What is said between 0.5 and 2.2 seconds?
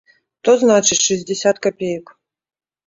значыць, шэсцьдзесят капеек.